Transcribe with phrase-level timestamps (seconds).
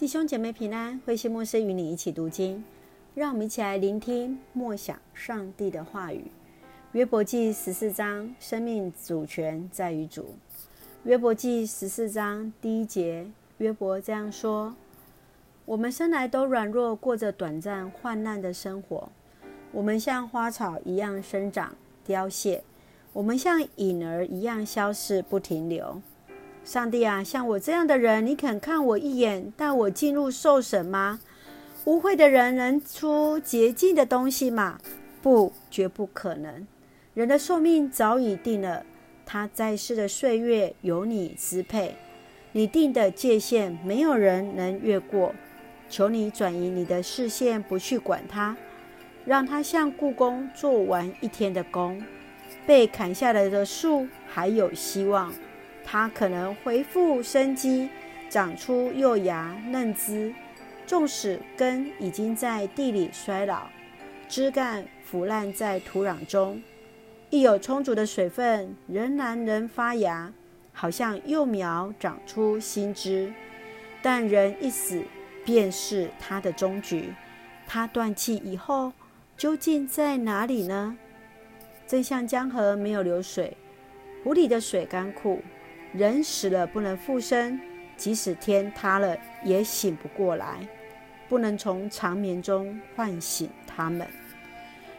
[0.00, 2.64] 弟兄姐妹平安，慧馨牧师与你一起读经，
[3.14, 6.24] 让我们一起来聆听默想上帝的话语。
[6.92, 10.34] 约伯记十四章，生命主权在于主。
[11.04, 14.74] 约伯记十四章第一节，约伯这样说：
[15.66, 19.06] 我们生来都软弱，过着短暂患难的生活。
[19.70, 21.76] 我们像花草一样生长
[22.06, 22.64] 凋谢，
[23.12, 26.00] 我们像影儿一样消逝不停留。
[26.64, 31.18] 上帝啊，像我这样的人，你肯看我一眼，带我进入受审吗？
[31.86, 34.78] 污秽的人能出洁净的东西吗？
[35.22, 36.66] 不，绝不可能。
[37.14, 38.84] 人的寿命早已定了，
[39.26, 41.96] 他在世的岁月由你支配，
[42.52, 45.34] 你定的界限没有人能越过。
[45.88, 48.56] 求你转移你的视线，不去管他，
[49.24, 52.00] 让他像故宫做完一天的工。
[52.64, 55.32] 被砍下来的树还有希望。
[55.92, 57.88] 它可能恢复生机，
[58.28, 60.32] 长出幼芽嫩枝，
[60.86, 63.66] 纵使根已经在地里衰老，
[64.28, 66.62] 枝干腐烂在土壤中，
[67.28, 70.32] 一有充足的水分，仍然能发芽，
[70.72, 73.32] 好像幼苗长出新枝。
[74.00, 75.02] 但人一死，
[75.44, 77.12] 便是他的终局。
[77.66, 78.92] 他断气以后，
[79.36, 80.96] 究竟在哪里呢？
[81.88, 83.56] 正像江河没有流水，
[84.22, 85.42] 湖里的水干枯。
[85.92, 87.60] 人死了不能复生，
[87.96, 90.58] 即使天塌了也醒不过来，
[91.28, 94.06] 不能从长眠中唤醒他们。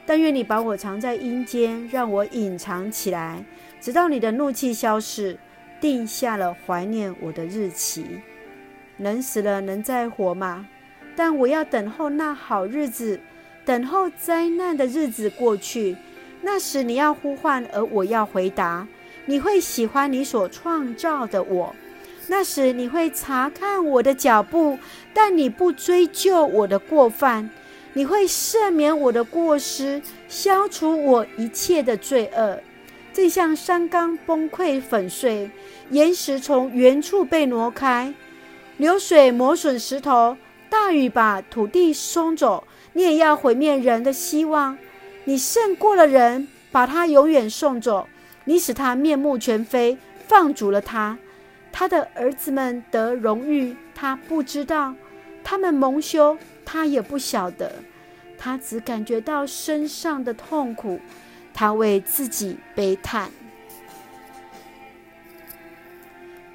[0.06, 3.46] 但愿你把我藏在阴间，让我隐藏起来，
[3.80, 5.38] 直到你的怒气消逝，
[5.80, 8.20] 定下了怀念我的日期。
[8.98, 10.68] 人死了能再活吗？
[11.16, 13.20] 但我要等候那好日子，
[13.64, 15.96] 等候灾难的日子过去。
[16.42, 18.88] 那时你要呼唤，而我要回答。
[19.32, 21.74] 你会喜欢你所创造的我，
[22.28, 24.78] 那时你会查看我的脚步，
[25.14, 27.50] 但你不追究我的过犯。
[27.94, 32.60] 你会赦免我的过失，消除我一切的罪恶。
[33.14, 35.50] 正像山冈崩溃粉碎，
[35.92, 38.14] 岩石从原处被挪开，
[38.76, 40.36] 流水磨损石头，
[40.70, 44.78] 大雨把土地冲走，你也要毁灭人的希望。
[45.24, 48.10] 你胜过了人，把他永远送走。
[48.46, 49.98] 你使他面目全非，
[50.28, 51.18] 放逐了他，
[51.72, 54.96] 他的儿子们得荣誉，他不知道；
[55.44, 57.72] 他们蒙羞，他也不晓得。
[58.38, 61.00] 他只感觉到身上的痛苦，
[61.54, 63.30] 他为自己悲叹。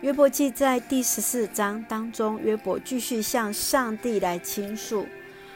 [0.01, 5.07] 约伯记在第十四章当中，约伯继续向上帝来倾诉，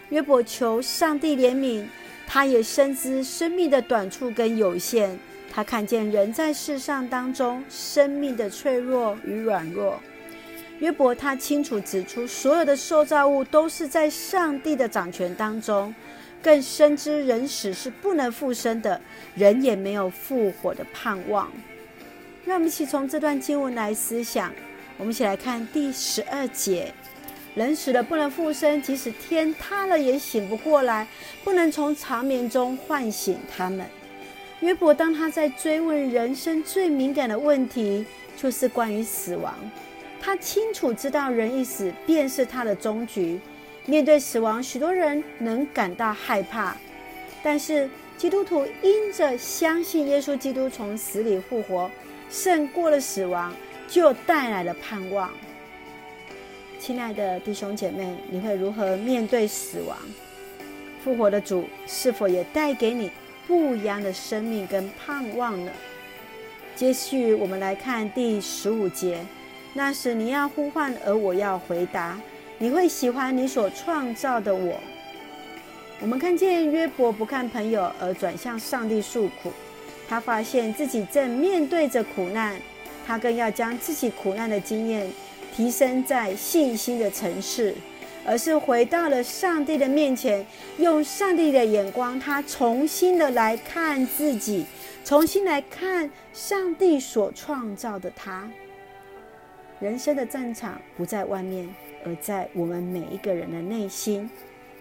[0.08, 1.86] 约伯求上帝怜悯，
[2.26, 5.18] 他也深知生命的短处跟有限。
[5.52, 10.00] 他看见人在世上当中生命的脆弱与软弱，
[10.78, 15.92] 约伯他清楚指出，所有的受造物都是在上帝的掌权当中，
[16.40, 19.00] 更深知人死是不能复生的，
[19.34, 21.50] 人也没有复活的盼望。
[22.44, 24.52] 让我们一起从这段经文来思想，
[24.96, 26.94] 我们一起来看第十二节：
[27.54, 31.06] 人死了不能复生，即使天塌了也醒不过来，
[31.42, 33.84] 不能从长眠中唤醒他们。
[34.60, 38.04] 约伯当他在追问人生最敏感的问题，
[38.36, 39.54] 就是关于死亡。
[40.20, 43.40] 他清楚知道人一死便是他的终局。
[43.86, 46.76] 面对死亡，许多人能感到害怕，
[47.42, 47.88] 但是
[48.18, 51.90] 基督徒因着相信耶稣基督从死里复活，
[52.30, 53.54] 胜过了死亡，
[53.88, 55.30] 就带来了盼望。
[56.78, 59.96] 亲爱的弟兄姐妹，你会如何面对死亡？
[61.02, 63.10] 复活的主是否也带给你
[63.50, 65.72] 不一样的生命跟盼望呢？
[66.76, 69.26] 接续我们来看第十五节，
[69.74, 72.16] 那时你要呼唤，而我要回答。
[72.58, 74.78] 你会喜欢你所创造的我。
[75.98, 79.52] 我们看见约伯不看朋友，而转向上帝诉苦。
[80.08, 82.54] 他发现自己正面对着苦难，
[83.04, 85.10] 他更要将自己苦难的经验
[85.52, 87.74] 提升在信心的层次。
[88.24, 90.46] 而是回到了上帝的面前，
[90.78, 94.66] 用上帝的眼光，他重新的来看自己，
[95.04, 98.50] 重新来看上帝所创造的他。
[99.80, 101.68] 人生的战场不在外面，
[102.04, 104.28] 而在我们每一个人的内心，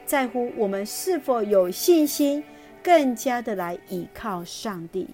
[0.06, 2.44] 在乎我们是否有信心，
[2.84, 5.08] 更加的来倚靠上帝，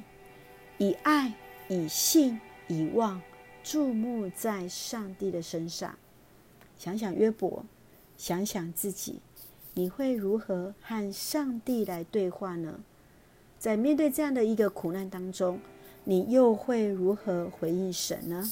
[0.79, 1.31] 以爱、
[1.67, 3.21] 以信、以望，
[3.63, 5.95] 注目在上帝的身上。
[6.77, 7.63] 想想约伯。
[8.17, 9.19] 想想自己，
[9.73, 12.79] 你会如何和上帝来对话呢？
[13.57, 15.59] 在面对这样的一个苦难当中，
[16.03, 18.51] 你又会如何回应神呢？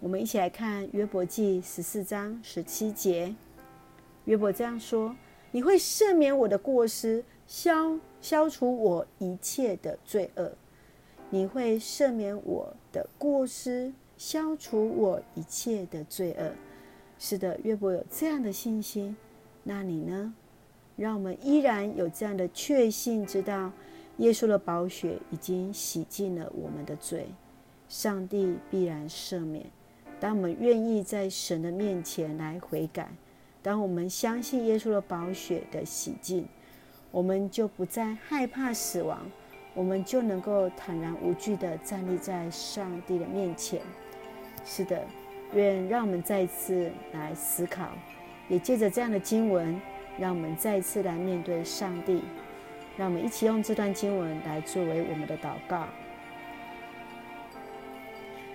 [0.00, 3.34] 我们一起来看约伯记十四章十七节。
[4.26, 5.16] 约伯这样说
[5.50, 10.52] ：“你会赦免我的过失，消消除我一切的罪恶。
[11.30, 16.52] 你会赦免我的过失，消除我一切的罪恶。”
[17.18, 19.16] 是的，约伯有这样的信心。
[19.64, 20.34] 那你呢？
[20.96, 23.70] 让我们依然有这样的确信，知道
[24.16, 27.28] 耶稣的宝血已经洗净了我们的罪，
[27.88, 29.66] 上帝必然赦免。
[30.18, 33.08] 当我们愿意在神的面前来悔改，
[33.62, 36.48] 当我们相信耶稣的宝血的洗净，
[37.12, 39.20] 我们就不再害怕死亡，
[39.74, 43.80] 我们就能够坦然无惧地站立在上帝的面前。
[44.64, 45.06] 是的，
[45.54, 47.88] 愿让我们再次来思考，
[48.48, 49.80] 也借着这样的经文，
[50.18, 52.22] 让我们再次来面对上帝。
[52.96, 55.86] 让我们一起用这段经文来作为我们的祷告。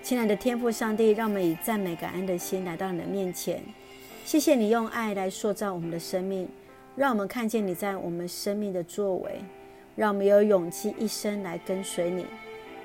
[0.02, 3.62] 亲爱的天父上帝，让我们以赞美感恩的心来到你的面前。
[4.26, 6.46] 谢谢你用爱来塑造我们的生命，
[6.98, 9.42] 让我们看见你在我们生命的作为，
[9.96, 12.26] 让我们有勇气一生来跟随你。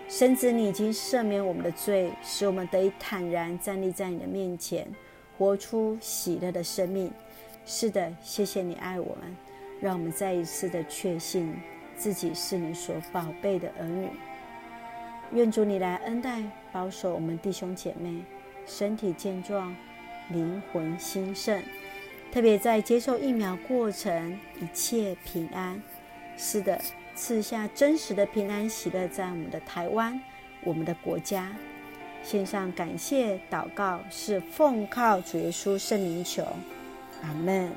[0.09, 4.89] 深知你已经赦免我们的罪，使我们得以坦然站立在你的面前，
[5.37, 7.13] 活出喜乐的生命。
[7.67, 9.37] 是的，谢谢你爱我们，
[9.83, 11.55] 让我们再一次的确信
[11.95, 14.09] 自己是你所宝贝的儿女。
[15.33, 18.25] 愿主你来恩待、保守我们弟兄姐妹，
[18.65, 19.77] 身体健壮，
[20.31, 21.63] 灵魂兴盛。
[22.33, 25.83] 特别在接受疫苗过程，一切平安。
[26.39, 26.81] 是的，
[27.19, 30.21] 赐下真实的平安喜乐在我们的台湾，
[30.63, 31.51] 我们的国家。
[32.23, 36.47] 献上感谢祷告，是奉靠主耶稣圣名求，
[37.23, 37.73] 阿门。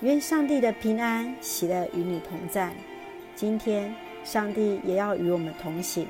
[0.00, 2.72] 愿上帝的平安喜乐与你同在。
[3.36, 3.94] 今天。
[4.22, 6.06] 上帝也要与我们同行，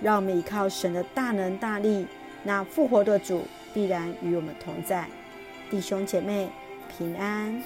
[0.00, 2.06] 让我们依靠神的大能大力，
[2.42, 5.06] 那复活的主必然与我们同在。
[5.70, 6.48] 弟兄姐妹，
[6.96, 7.62] 平安。